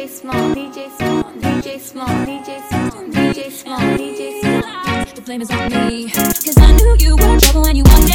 [0.00, 5.14] DJ Smallz, DJ Smallz, DJ Smallz, DJ Smallz, DJ Smallz, DJ Smallz.
[5.14, 6.10] The flame is on me.
[6.56, 8.09] I knew you were trouble and you walked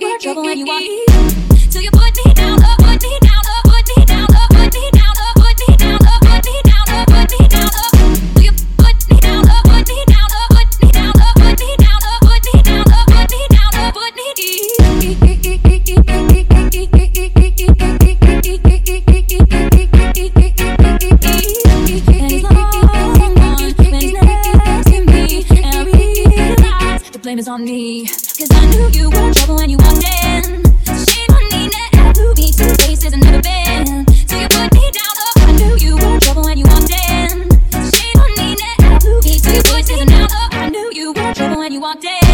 [0.00, 1.04] You're trouble when you want me.
[1.70, 2.27] Till you put me
[27.28, 28.06] blame is on me.
[28.06, 30.64] Cause I knew you were trouble when you walked in.
[31.04, 34.06] Shame on me, now to be two places and never been.
[34.26, 37.28] So you put me down, oh, I knew you were trouble when you walked in.
[37.92, 40.08] Shame on me, now to be two places I've never been.
[40.08, 42.27] So you put me down, oh, I knew you were trouble when you walked in.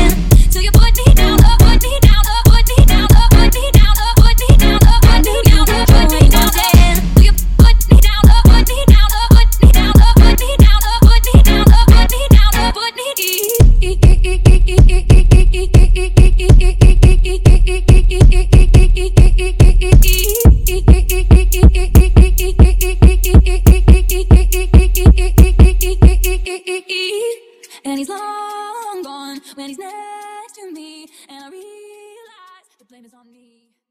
[27.85, 31.09] And he's long gone when he's next to me.
[31.29, 33.75] And I realize the blame is on me.